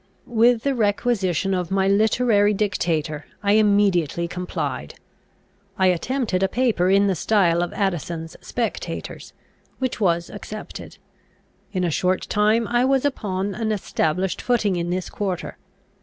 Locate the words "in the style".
6.89-7.61